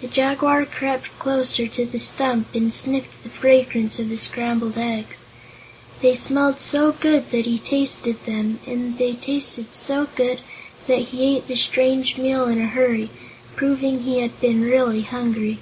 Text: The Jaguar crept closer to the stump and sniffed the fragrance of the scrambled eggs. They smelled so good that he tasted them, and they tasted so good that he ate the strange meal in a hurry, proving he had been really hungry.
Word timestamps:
The 0.00 0.08
Jaguar 0.08 0.64
crept 0.64 1.18
closer 1.18 1.66
to 1.66 1.84
the 1.84 2.00
stump 2.00 2.46
and 2.54 2.72
sniffed 2.72 3.22
the 3.22 3.28
fragrance 3.28 3.98
of 3.98 4.08
the 4.08 4.16
scrambled 4.16 4.78
eggs. 4.78 5.26
They 6.00 6.14
smelled 6.14 6.60
so 6.60 6.92
good 6.92 7.30
that 7.30 7.44
he 7.44 7.58
tasted 7.58 8.24
them, 8.24 8.60
and 8.66 8.96
they 8.96 9.12
tasted 9.12 9.70
so 9.74 10.08
good 10.16 10.40
that 10.86 11.08
he 11.08 11.36
ate 11.36 11.46
the 11.46 11.56
strange 11.56 12.16
meal 12.16 12.46
in 12.48 12.58
a 12.58 12.68
hurry, 12.68 13.10
proving 13.54 14.00
he 14.04 14.20
had 14.20 14.40
been 14.40 14.62
really 14.62 15.02
hungry. 15.02 15.58